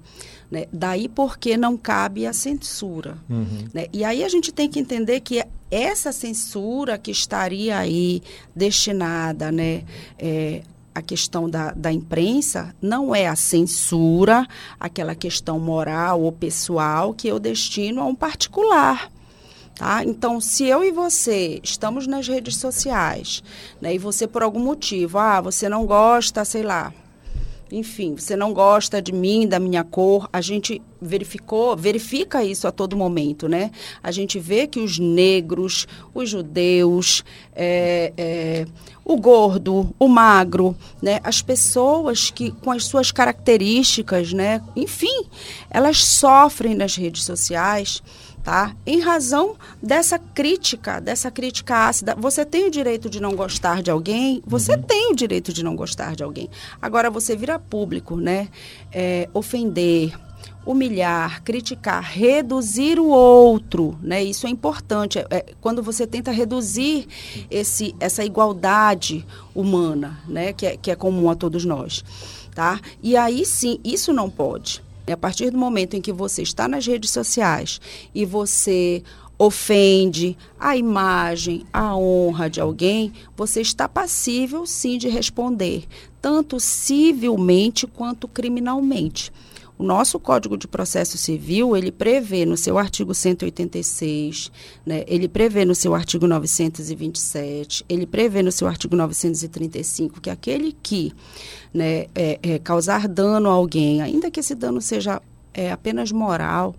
Né? 0.52 0.66
Daí 0.72 1.08
porque 1.08 1.56
não 1.56 1.78
cabe 1.78 2.26
a 2.26 2.34
censura. 2.34 3.18
Uhum. 3.30 3.68
Né? 3.74 3.88
E 3.94 4.04
aí 4.04 4.24
a 4.24 4.30
gente 4.30 4.52
tem 4.52 4.70
que 4.70 4.80
entender 4.80 5.22
que 5.22 5.44
essa 5.70 6.12
censura 6.12 6.98
que 6.98 7.12
estaria 7.12 7.78
aí 7.78 8.22
destinada 8.56 9.52
né, 9.52 9.84
é, 10.18 10.64
a 10.96 11.02
questão 11.02 11.50
da, 11.50 11.72
da 11.72 11.92
imprensa 11.92 12.74
não 12.82 13.14
é 13.14 13.28
a 13.28 13.36
censura, 13.36 14.48
aquela 14.80 15.14
questão 15.14 15.60
moral 15.60 16.22
ou 16.22 16.32
pessoal 16.32 17.14
que 17.14 17.28
eu 17.28 17.40
destino 17.40 18.02
a 18.02 18.06
um 18.06 18.16
particular. 18.16 19.12
Tá? 19.78 20.04
Então, 20.04 20.42
se 20.42 20.66
eu 20.66 20.84
e 20.84 20.92
você 20.92 21.60
estamos 21.64 22.08
nas 22.08 22.28
redes 22.28 22.58
sociais, 22.58 23.44
né, 23.80 23.94
e 23.94 24.00
você 24.00 24.26
por 24.26 24.42
algum 24.42 24.60
motivo, 24.60 25.20
ah, 25.20 25.40
você 25.40 25.70
não 25.70 25.86
gosta, 25.86 26.44
sei 26.44 26.64
lá, 26.64 26.92
enfim, 27.72 28.16
você 28.16 28.36
não 28.36 28.54
gosta 28.54 29.02
de 29.02 29.12
mim, 29.12 29.48
da 29.48 29.60
minha 29.60 29.84
cor, 29.84 30.30
a 30.32 30.40
gente 30.40 30.82
verificou, 31.02 31.76
verifica 31.76 32.44
isso 32.44 32.68
a 32.68 32.72
todo 32.72 32.96
momento, 32.96 33.48
né? 33.48 33.72
A 34.02 34.10
gente 34.10 34.40
vê 34.40 34.66
que 34.68 34.80
os 34.80 34.98
negros, 34.98 35.86
os 36.14 36.30
judeus, 36.30 37.24
é, 37.54 38.14
é, 38.18 38.66
o 39.04 39.18
gordo, 39.18 39.94
o 40.00 40.08
magro, 40.08 40.76
né? 41.02 41.20
As 41.24 41.42
pessoas 41.42 42.32
que 42.32 42.52
com 42.52 42.72
as 42.72 42.86
suas 42.86 43.12
características, 43.12 44.32
né? 44.32 44.62
Enfim, 44.76 45.26
elas 45.70 46.04
sofrem 46.04 46.74
nas 46.74 46.96
redes 46.96 47.26
sociais 47.26 48.02
tá? 48.48 48.74
Em 48.86 49.02
razão 49.02 49.58
dessa 49.84 50.18
crítica, 50.18 51.02
dessa 51.02 51.30
crítica 51.30 51.86
ácida. 51.86 52.16
Você 52.16 52.46
tem 52.46 52.66
o 52.66 52.72
direito 52.72 53.10
de 53.10 53.20
não 53.20 53.36
gostar 53.36 53.84
de 53.84 53.92
alguém, 53.92 54.42
você 54.48 54.72
uhum. 54.72 54.82
tem 54.84 55.12
o 55.12 55.14
direito 55.14 55.52
de 55.52 55.62
não 55.62 55.76
gostar 55.76 56.16
de 56.16 56.24
alguém. 56.24 56.50
Agora, 56.82 57.10
você 57.10 57.36
vira 57.36 57.60
público, 57.60 58.16
né? 58.16 58.48
É, 58.90 59.28
ofender, 59.34 60.18
humilhar, 60.66 61.44
criticar, 61.44 62.02
reduzir 62.02 63.02
o 63.02 63.10
outro, 63.10 64.00
né? 64.02 64.24
Isso 64.24 64.48
é 64.48 64.50
importante. 64.50 65.20
É, 65.20 65.28
é, 65.30 65.46
quando 65.60 65.84
você 65.84 66.08
tenta 66.08 66.32
reduzir 66.32 67.06
esse, 67.52 67.94
essa 68.00 68.24
igualdade 68.24 69.26
humana, 69.54 70.22
né? 70.26 70.54
Que 70.54 70.68
é, 70.68 70.78
que 70.78 70.90
é 70.90 70.96
comum 70.96 71.30
a 71.30 71.36
todos 71.36 71.66
nós, 71.66 72.02
tá? 72.56 72.80
E 73.04 73.18
aí 73.18 73.46
sim, 73.46 73.78
isso 73.84 74.14
não 74.14 74.30
pode. 74.30 74.87
E 75.08 75.12
a 75.12 75.18
partir 75.18 75.50
do 75.52 75.58
momento 75.58 75.96
em 75.96 76.02
que 76.02 76.12
você 76.12 76.42
está 76.42 76.68
nas 76.68 76.86
redes 76.86 77.12
sociais 77.12 77.80
e 78.14 78.26
você 78.26 79.02
ofende 79.40 80.36
a 80.60 80.76
imagem, 80.76 81.66
a 81.72 81.96
honra 81.96 82.50
de 82.50 82.60
alguém, 82.60 83.14
você 83.36 83.62
está 83.62 83.88
passível 83.88 84.66
sim 84.66 84.98
de 84.98 85.08
responder, 85.08 85.86
tanto 86.22 86.60
civilmente 86.60 87.88
quanto 87.88 88.28
criminalmente. 88.28 89.32
O 89.78 89.84
nosso 89.84 90.20
Código 90.20 90.58
de 90.58 90.68
Processo 90.68 91.18
Civil, 91.18 91.78
ele 91.78 91.92
prevê 91.92 92.46
no 92.46 92.58
seu 92.58 92.80
artigo 92.80 93.14
186, 93.14 94.52
né, 94.84 95.04
ele 95.08 95.28
prevê 95.28 95.66
no 95.66 95.76
seu 95.76 95.94
artigo 95.94 96.26
927, 96.26 97.86
ele 97.88 98.08
prevê 98.08 98.42
no 98.42 98.52
seu 98.52 98.68
artigo 98.68 98.96
935 98.96 100.20
que 100.20 100.32
aquele 100.32 100.76
que 100.82 101.14
né, 101.72 102.08
é, 102.16 102.40
é, 102.42 102.60
causar 102.60 103.08
dano 103.08 103.50
a 103.50 103.54
alguém, 103.54 104.02
ainda 104.02 104.32
que 104.32 104.40
esse 104.40 104.56
dano 104.56 104.82
seja 104.82 105.22
é, 105.58 105.72
apenas 105.72 106.12
moral, 106.12 106.76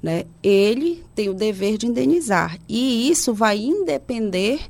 né, 0.00 0.24
ele 0.40 1.02
tem 1.16 1.28
o 1.28 1.34
dever 1.34 1.76
de 1.76 1.86
indenizar. 1.86 2.56
E 2.68 3.10
isso 3.10 3.34
vai 3.34 3.58
independer, 3.58 4.60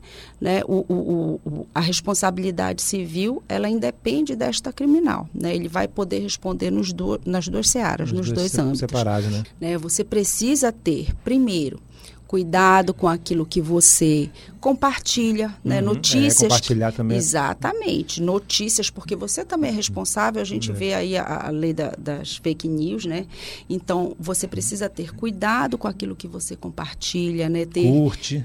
né, 0.41 0.63
o, 0.65 0.85
o, 0.89 1.41
o, 1.45 1.67
a 1.75 1.81
responsabilidade 1.81 2.81
civil, 2.81 3.43
ela 3.47 3.69
independe 3.69 4.35
desta 4.35 4.73
criminal. 4.73 5.29
Né? 5.35 5.55
Ele 5.55 5.69
vai 5.69 5.87
poder 5.87 6.21
responder 6.21 6.71
nos 6.71 6.91
do, 6.91 7.21
nas 7.27 7.47
duas 7.49 7.69
searas, 7.69 8.11
nos, 8.11 8.29
nos 8.29 8.33
dois, 8.33 8.53
dois 8.53 8.59
âmbitos. 8.59 8.81
Né? 9.31 9.45
né? 9.61 9.79
Você 9.79 10.03
precisa 10.03 10.73
ter, 10.73 11.15
primeiro, 11.23 11.79
cuidado 12.31 12.95
com 12.95 13.09
aquilo 13.09 13.45
que 13.45 13.61
você 13.61 14.31
compartilha, 14.61 15.53
né? 15.65 15.81
Uhum, 15.81 15.87
Notícias. 15.87 16.43
É, 16.43 16.45
compartilhar 16.45 16.93
também. 16.93 17.19
Exatamente. 17.19 18.23
Notícias, 18.23 18.89
porque 18.89 19.17
você 19.17 19.45
também 19.45 19.73
é 19.73 19.75
responsável. 19.75 20.41
A 20.41 20.45
gente 20.45 20.71
uhum. 20.71 20.77
vê 20.77 20.95
aí 20.95 21.17
a, 21.17 21.49
a 21.49 21.51
lei 21.51 21.73
da, 21.73 21.93
das 21.99 22.37
fake 22.37 22.69
news, 22.69 23.05
né? 23.05 23.27
Então, 23.69 24.15
você 24.17 24.47
precisa 24.47 24.89
ter 24.89 25.13
cuidado 25.13 25.77
com 25.77 25.89
aquilo 25.89 26.15
que 26.15 26.29
você 26.29 26.55
compartilha, 26.55 27.49
né? 27.49 27.67
Ter... 27.67 27.83
Curte. 27.83 28.45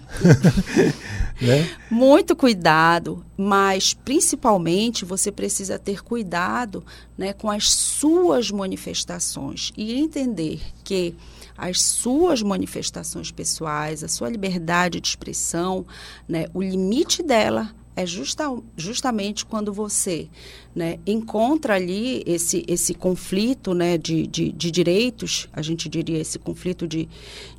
né? 1.40 1.70
Muito 1.92 2.36
cuidado, 2.36 3.24
mas 3.38 3.94
principalmente 3.94 5.06
você 5.06 5.32
precisa 5.32 5.78
ter 5.78 6.04
cuidado 6.04 6.84
né, 7.16 7.34
com 7.34 7.52
as 7.52 7.70
suas 7.70 8.50
manifestações 8.50 9.72
e 9.78 9.94
entender 9.94 10.60
que 10.84 11.14
as 11.58 11.82
suas 11.82 12.42
manifestações 12.42 13.32
pessoais, 13.32 14.04
a 14.04 14.08
sua 14.08 14.30
liberdade 14.30 15.00
de 15.00 15.08
expressão, 15.08 15.86
né, 16.28 16.48
o 16.54 16.62
limite 16.62 17.24
dela 17.24 17.74
é 17.96 18.06
justa, 18.06 18.44
justamente 18.76 19.46
quando 19.46 19.72
você 19.72 20.28
né, 20.76 21.00
encontra 21.08 21.76
ali 21.76 22.22
esse, 22.26 22.66
esse 22.68 22.94
conflito 22.94 23.74
né, 23.74 23.98
de, 23.98 24.28
de, 24.28 24.52
de, 24.52 24.70
direitos, 24.70 25.48
a 25.54 25.62
gente 25.62 25.88
diria 25.88 26.20
esse 26.20 26.38
conflito 26.38 26.86
de, 26.86 27.08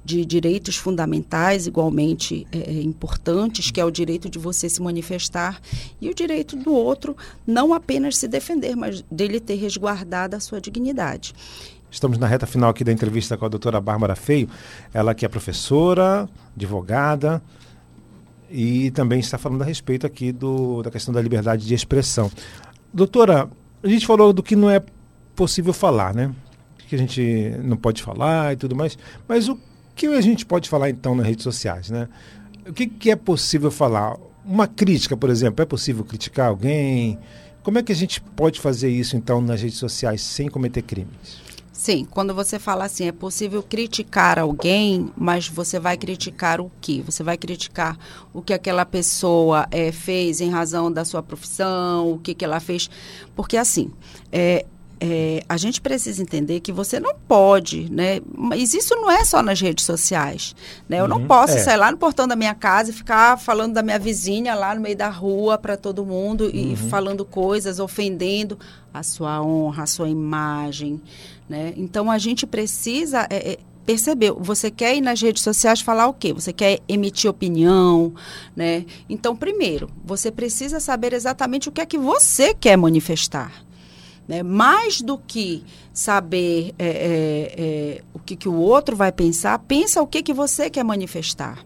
de 0.04 0.26
direitos 0.26 0.76
fundamentais 0.76 1.66
igualmente 1.66 2.46
é, 2.52 2.58
é 2.58 2.82
importantes, 2.82 3.70
que 3.70 3.80
é 3.80 3.84
o 3.84 3.90
direito 3.90 4.28
de 4.28 4.38
você 4.38 4.68
se 4.68 4.82
manifestar 4.82 5.60
e 5.98 6.10
o 6.10 6.14
direito 6.14 6.54
do 6.54 6.72
outro 6.74 7.16
não 7.46 7.72
apenas 7.72 8.18
se 8.18 8.28
defender, 8.28 8.76
mas 8.76 9.02
dele 9.10 9.40
ter 9.40 9.54
resguardado 9.54 10.36
a 10.36 10.40
sua 10.40 10.60
dignidade. 10.60 11.34
Estamos 11.90 12.18
na 12.18 12.26
reta 12.26 12.46
final 12.46 12.70
aqui 12.70 12.84
da 12.84 12.92
entrevista 12.92 13.36
com 13.36 13.44
a 13.44 13.48
doutora 13.48 13.80
Bárbara 13.80 14.14
Feio, 14.16 14.48
ela 14.92 15.14
que 15.14 15.24
é 15.24 15.28
professora, 15.28 16.28
advogada 16.54 17.42
e 18.50 18.90
também 18.92 19.18
está 19.18 19.38
falando 19.38 19.62
a 19.62 19.64
respeito 19.64 20.06
aqui 20.06 20.32
do, 20.32 20.82
da 20.82 20.90
questão 20.90 21.12
da 21.12 21.20
liberdade 21.20 21.66
de 21.66 21.74
expressão. 21.74 22.30
Doutora, 22.92 23.48
a 23.82 23.88
gente 23.88 24.06
falou 24.06 24.32
do 24.32 24.42
que 24.42 24.54
não 24.54 24.70
é 24.70 24.82
possível 25.34 25.72
falar, 25.72 26.14
né? 26.14 26.32
Que 26.88 26.94
a 26.94 26.98
gente 26.98 27.54
não 27.62 27.76
pode 27.76 28.02
falar 28.02 28.52
e 28.52 28.56
tudo 28.56 28.76
mais, 28.76 28.96
mas 29.26 29.48
o 29.48 29.58
que 29.94 30.06
a 30.06 30.20
gente 30.20 30.46
pode 30.46 30.68
falar 30.68 30.90
então 30.90 31.14
nas 31.14 31.26
redes 31.26 31.42
sociais, 31.42 31.90
né? 31.90 32.08
O 32.68 32.72
que, 32.72 32.86
que 32.86 33.10
é 33.10 33.16
possível 33.16 33.70
falar? 33.70 34.16
Uma 34.44 34.68
crítica, 34.68 35.16
por 35.16 35.30
exemplo, 35.30 35.62
é 35.62 35.66
possível 35.66 36.04
criticar 36.04 36.48
alguém? 36.48 37.18
Como 37.62 37.78
é 37.78 37.82
que 37.82 37.90
a 37.90 37.96
gente 37.96 38.20
pode 38.20 38.60
fazer 38.60 38.88
isso 38.88 39.16
então 39.16 39.40
nas 39.40 39.60
redes 39.60 39.78
sociais 39.78 40.20
sem 40.20 40.48
cometer 40.48 40.82
crimes? 40.82 41.45
Sim, 41.76 42.06
quando 42.10 42.34
você 42.34 42.58
fala 42.58 42.86
assim, 42.86 43.06
é 43.06 43.12
possível 43.12 43.62
criticar 43.62 44.38
alguém, 44.38 45.12
mas 45.14 45.46
você 45.46 45.78
vai 45.78 45.94
criticar 45.94 46.58
o 46.58 46.72
quê? 46.80 47.02
Você 47.04 47.22
vai 47.22 47.36
criticar 47.36 47.98
o 48.32 48.40
que 48.40 48.54
aquela 48.54 48.86
pessoa 48.86 49.68
é, 49.70 49.92
fez 49.92 50.40
em 50.40 50.48
razão 50.50 50.90
da 50.90 51.04
sua 51.04 51.22
profissão, 51.22 52.12
o 52.12 52.18
que, 52.18 52.34
que 52.34 52.44
ela 52.46 52.60
fez. 52.60 52.88
Porque 53.36 53.58
assim, 53.58 53.90
é, 54.32 54.64
é, 54.98 55.42
a 55.48 55.56
gente 55.56 55.80
precisa 55.80 56.22
entender 56.22 56.60
que 56.60 56.72
você 56.72 56.98
não 56.98 57.14
pode, 57.28 57.90
né? 57.92 58.20
Mas 58.34 58.72
isso 58.72 58.94
não 58.94 59.10
é 59.10 59.24
só 59.24 59.42
nas 59.42 59.60
redes 59.60 59.84
sociais, 59.84 60.56
né? 60.88 60.98
Eu 61.00 61.02
uhum, 61.02 61.08
não 61.08 61.26
posso 61.26 61.54
é. 61.54 61.58
sair 61.58 61.76
lá 61.76 61.90
no 61.90 61.98
portão 61.98 62.26
da 62.26 62.34
minha 62.34 62.54
casa 62.54 62.90
e 62.90 62.94
ficar 62.94 63.38
falando 63.38 63.74
da 63.74 63.82
minha 63.82 63.98
vizinha 63.98 64.54
lá 64.54 64.74
no 64.74 64.80
meio 64.80 64.96
da 64.96 65.08
rua 65.08 65.58
para 65.58 65.76
todo 65.76 66.04
mundo 66.04 66.44
uhum. 66.44 66.50
e 66.52 66.76
falando 66.76 67.24
coisas, 67.24 67.78
ofendendo 67.78 68.58
a 68.92 69.02
sua 69.02 69.42
honra, 69.42 69.82
a 69.82 69.86
sua 69.86 70.08
imagem, 70.08 71.00
né? 71.46 71.74
Então 71.76 72.10
a 72.10 72.16
gente 72.16 72.46
precisa 72.46 73.26
é, 73.28 73.52
é, 73.52 73.58
perceber. 73.84 74.32
Você 74.32 74.70
quer 74.70 74.96
ir 74.96 75.02
nas 75.02 75.20
redes 75.20 75.42
sociais 75.42 75.82
falar 75.82 76.06
o 76.06 76.14
quê? 76.14 76.32
Você 76.32 76.54
quer 76.54 76.80
emitir 76.88 77.30
opinião, 77.30 78.14
né? 78.54 78.86
Então 79.10 79.36
primeiro 79.36 79.90
você 80.02 80.30
precisa 80.30 80.80
saber 80.80 81.12
exatamente 81.12 81.68
o 81.68 81.72
que 81.72 81.82
é 81.82 81.86
que 81.86 81.98
você 81.98 82.54
quer 82.54 82.78
manifestar. 82.78 83.65
Né? 84.28 84.42
Mais 84.42 85.00
do 85.00 85.16
que 85.16 85.62
saber 85.96 86.74
é, 86.78 86.86
é, 86.86 87.54
é, 87.56 88.02
o 88.12 88.18
que, 88.18 88.36
que 88.36 88.50
o 88.50 88.54
outro 88.54 88.94
vai 88.94 89.10
pensar, 89.10 89.58
pensa 89.60 90.02
o 90.02 90.06
que, 90.06 90.22
que 90.22 90.34
você 90.34 90.68
quer 90.68 90.84
manifestar. 90.84 91.64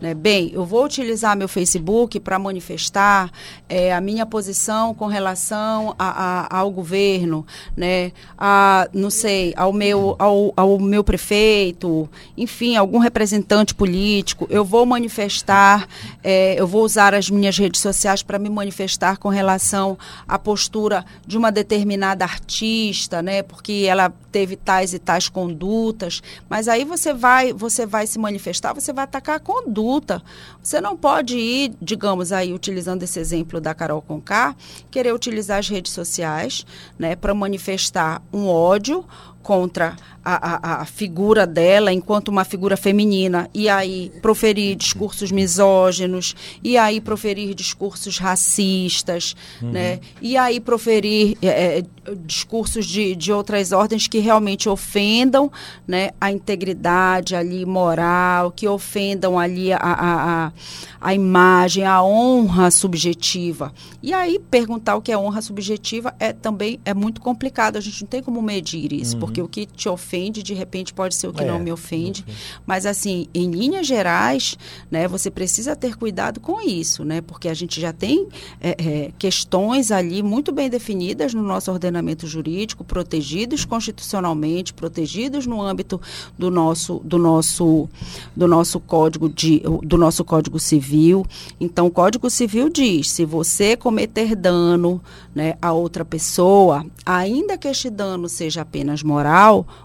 Né? 0.00 0.14
Bem, 0.14 0.50
eu 0.52 0.64
vou 0.64 0.84
utilizar 0.84 1.36
meu 1.36 1.48
Facebook 1.48 2.18
para 2.20 2.36
manifestar 2.38 3.30
é, 3.68 3.92
a 3.92 4.00
minha 4.00 4.26
posição 4.26 4.94
com 4.94 5.06
relação 5.06 5.94
a, 5.98 6.48
a, 6.56 6.58
ao 6.58 6.70
governo, 6.70 7.46
né? 7.76 8.12
a, 8.36 8.88
não 8.92 9.10
sei, 9.10 9.52
ao 9.56 9.72
meu, 9.72 10.16
ao, 10.18 10.52
ao 10.56 10.78
meu 10.78 11.02
prefeito, 11.02 12.08
enfim, 12.36 12.76
algum 12.76 12.98
representante 12.98 13.74
político. 13.74 14.46
Eu 14.50 14.64
vou 14.64 14.84
manifestar, 14.86 15.88
é, 16.22 16.54
eu 16.58 16.66
vou 16.66 16.84
usar 16.84 17.14
as 17.14 17.30
minhas 17.30 17.56
redes 17.56 17.80
sociais 17.80 18.22
para 18.22 18.38
me 18.38 18.50
manifestar 18.50 19.18
com 19.18 19.28
relação 19.28 19.96
à 20.26 20.36
postura 20.38 21.04
de 21.24 21.38
uma 21.38 21.50
determinada 21.50 22.24
artista, 22.24 23.22
né? 23.22 23.42
porque 23.42 23.71
que 23.72 23.86
ela 23.86 24.12
teve 24.30 24.54
tais 24.54 24.92
e 24.92 24.98
tais 24.98 25.30
condutas, 25.30 26.22
mas 26.46 26.68
aí 26.68 26.84
você 26.84 27.14
vai, 27.14 27.54
você 27.54 27.86
vai 27.86 28.06
se 28.06 28.18
manifestar, 28.18 28.74
você 28.74 28.92
vai 28.92 29.04
atacar 29.04 29.36
a 29.36 29.40
conduta. 29.40 30.22
Você 30.62 30.78
não 30.78 30.94
pode 30.94 31.38
ir, 31.38 31.74
digamos 31.80 32.32
aí, 32.32 32.52
utilizando 32.52 33.02
esse 33.02 33.18
exemplo 33.18 33.62
da 33.62 33.74
Carol 33.74 34.02
Conká, 34.02 34.54
querer 34.90 35.14
utilizar 35.14 35.58
as 35.58 35.70
redes 35.70 35.92
sociais, 35.92 36.66
né, 36.98 37.16
para 37.16 37.32
manifestar 37.32 38.20
um 38.30 38.46
ódio 38.46 39.06
contra 39.42 39.96
a, 40.24 40.34
a, 40.34 40.82
a, 40.82 40.84
figura 40.84 41.46
dela 41.46 41.92
enquanto 41.92 42.28
uma 42.28 42.44
figura 42.44 42.76
feminina 42.76 43.50
e 43.52 43.68
aí 43.68 44.12
proferir 44.22 44.76
discursos 44.76 45.32
misóginos 45.32 46.36
e 46.62 46.78
aí 46.78 47.00
proferir 47.00 47.54
discursos 47.54 48.18
racistas, 48.18 49.34
uhum. 49.60 49.72
né? 49.72 50.00
E 50.20 50.36
aí 50.36 50.60
proferir 50.60 51.36
é, 51.42 51.78
é, 51.78 51.84
discursos 52.24 52.86
de, 52.86 53.16
de 53.16 53.32
outras 53.32 53.72
ordens 53.72 54.06
que 54.06 54.18
realmente 54.18 54.68
ofendam, 54.68 55.50
né? 55.86 56.10
A 56.20 56.30
integridade 56.30 57.34
ali 57.34 57.66
moral, 57.66 58.52
que 58.52 58.68
ofendam 58.68 59.38
ali 59.38 59.72
a, 59.72 59.78
a, 59.78 60.46
a, 60.46 60.52
a 61.00 61.14
imagem, 61.14 61.84
a 61.84 62.02
honra 62.02 62.70
subjetiva. 62.70 63.72
E 64.00 64.12
aí 64.12 64.38
perguntar 64.38 64.94
o 64.94 65.02
que 65.02 65.10
é 65.10 65.18
honra 65.18 65.42
subjetiva 65.42 66.14
é 66.20 66.32
também 66.32 66.78
é 66.84 66.94
muito 66.94 67.20
complicado. 67.20 67.76
A 67.76 67.80
gente 67.80 68.02
não 68.02 68.08
tem 68.08 68.22
como 68.22 68.40
medir 68.40 68.92
isso, 68.92 69.14
uhum. 69.14 69.20
porque 69.20 69.31
o 69.40 69.48
que 69.48 69.66
te 69.66 69.88
ofende 69.88 70.02
ofende, 70.02 70.42
de 70.42 70.54
repente 70.54 70.92
pode 70.92 71.14
ser 71.14 71.28
o 71.28 71.32
que 71.32 71.42
é, 71.42 71.46
não 71.46 71.58
me 71.58 71.72
ofende. 71.72 72.24
Mas, 72.66 72.84
assim, 72.84 73.26
em 73.32 73.50
linhas 73.50 73.86
gerais, 73.86 74.58
né, 74.90 75.08
você 75.08 75.30
precisa 75.30 75.74
ter 75.74 75.96
cuidado 75.96 76.40
com 76.40 76.60
isso, 76.60 77.04
né? 77.04 77.20
Porque 77.20 77.48
a 77.48 77.54
gente 77.54 77.80
já 77.80 77.92
tem 77.92 78.28
é, 78.60 78.70
é, 78.78 79.12
questões 79.18 79.90
ali 79.90 80.22
muito 80.22 80.52
bem 80.52 80.68
definidas 80.68 81.32
no 81.32 81.42
nosso 81.42 81.70
ordenamento 81.70 82.26
jurídico, 82.26 82.84
protegidos 82.84 83.64
constitucionalmente, 83.64 84.74
protegidos 84.74 85.46
no 85.46 85.62
âmbito 85.62 86.00
do 86.38 86.50
nosso, 86.50 87.00
do 87.04 87.18
nosso, 87.18 87.88
do 88.36 88.46
nosso 88.46 88.78
código 88.80 89.28
de, 89.28 89.62
do 89.82 89.96
nosso 89.96 90.24
código 90.24 90.58
civil. 90.58 91.24
Então, 91.58 91.86
o 91.86 91.90
Código 91.90 92.28
Civil 92.28 92.68
diz: 92.68 93.10
se 93.10 93.24
você 93.24 93.76
cometer 93.76 94.34
dano 94.34 95.00
né, 95.34 95.54
a 95.62 95.72
outra 95.72 96.04
pessoa, 96.04 96.84
ainda 97.04 97.56
que 97.56 97.68
este 97.68 97.88
dano 97.88 98.28
seja 98.28 98.62
apenas 98.62 99.02
moral, 99.02 99.21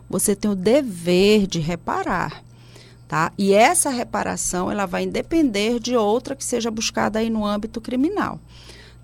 você 0.10 0.36
tem 0.36 0.50
o 0.50 0.56
dever 0.56 1.48
de 1.48 1.60
reparar. 1.60 2.44
Tá? 3.08 3.32
E 3.38 3.54
essa 3.54 3.90
reparação 3.90 4.70
ela 4.70 4.86
vai 4.86 5.06
depender 5.06 5.80
de 5.80 5.96
outra 5.96 6.36
que 6.36 6.44
seja 6.44 6.70
buscada 6.70 7.20
aí 7.20 7.30
no 7.30 7.46
âmbito 7.46 7.80
criminal. 7.80 8.40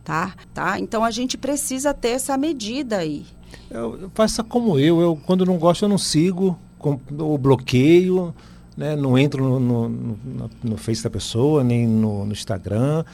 Tá? 0.03 0.33
Tá? 0.53 0.77
Então 0.79 1.03
a 1.03 1.11
gente 1.11 1.37
precisa 1.37 1.93
ter 1.93 2.09
essa 2.09 2.37
medida 2.37 2.97
aí. 2.97 3.25
Eu, 3.71 4.11
faça 4.13 4.43
como 4.43 4.77
eu, 4.77 4.99
eu 4.99 5.19
quando 5.25 5.45
não 5.45 5.57
gosto 5.57 5.85
eu 5.85 5.89
não 5.89 5.97
sigo, 5.97 6.59
com, 6.77 6.99
o 7.17 7.37
bloqueio, 7.37 8.35
né? 8.75 8.95
não 8.95 9.17
entro 9.17 9.41
no, 9.41 9.59
no, 9.59 9.89
no, 9.89 10.49
no 10.61 10.77
Face 10.77 11.01
da 11.01 11.09
pessoa, 11.09 11.63
nem 11.63 11.87
no, 11.87 12.25
no 12.25 12.33
Instagram, 12.33 13.05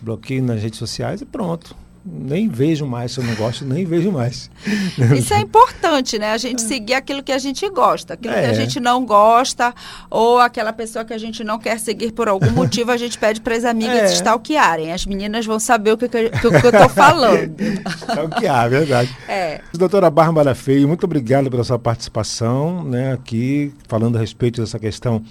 bloqueio 0.00 0.42
nas 0.42 0.60
redes 0.60 0.78
sociais 0.78 1.20
e 1.20 1.24
pronto 1.24 1.76
nem 2.04 2.48
vejo 2.48 2.84
mais, 2.84 3.12
se 3.12 3.20
eu 3.20 3.24
não 3.24 3.34
gosto, 3.34 3.64
nem 3.64 3.84
vejo 3.84 4.10
mais. 4.10 4.50
Isso 5.16 5.32
é 5.32 5.40
importante, 5.40 6.18
né? 6.18 6.32
A 6.32 6.36
gente 6.36 6.60
seguir 6.60 6.94
aquilo 6.94 7.22
que 7.22 7.30
a 7.30 7.38
gente 7.38 7.68
gosta. 7.70 8.14
Aquilo 8.14 8.34
é. 8.34 8.40
que 8.40 8.46
a 8.46 8.50
é. 8.50 8.54
gente 8.54 8.80
não 8.80 9.06
gosta, 9.06 9.72
ou 10.10 10.40
aquela 10.40 10.72
pessoa 10.72 11.04
que 11.04 11.12
a 11.12 11.18
gente 11.18 11.44
não 11.44 11.58
quer 11.58 11.78
seguir 11.78 12.12
por 12.12 12.28
algum 12.28 12.50
motivo, 12.52 12.90
a 12.90 12.96
gente 12.96 13.16
pede 13.16 13.40
para 13.40 13.54
as 13.54 13.64
amigas 13.64 14.10
é. 14.10 14.14
stalkearem. 14.14 14.92
As 14.92 15.06
meninas 15.06 15.46
vão 15.46 15.60
saber 15.60 15.92
o 15.92 15.96
que, 15.96 16.08
que, 16.08 16.30
que 16.30 16.46
eu 16.46 16.52
estou 16.52 16.88
falando. 16.88 17.54
Stalkear, 18.02 18.68
verdade. 18.68 19.16
É. 19.28 19.60
Doutora 19.72 20.10
Bárbara 20.10 20.54
Feio, 20.54 20.88
muito 20.88 21.04
obrigado 21.04 21.50
pela 21.50 21.62
sua 21.62 21.78
participação 21.78 22.82
né, 22.84 23.12
aqui, 23.12 23.72
falando 23.86 24.16
a 24.16 24.20
respeito 24.20 24.60
dessa 24.60 24.78
questão 24.78 25.22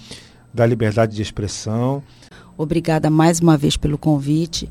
da 0.52 0.64
liberdade 0.64 1.14
de 1.14 1.22
expressão. 1.22 2.02
Obrigada 2.56 3.10
mais 3.10 3.40
uma 3.40 3.56
vez 3.56 3.76
pelo 3.76 3.98
convite. 3.98 4.70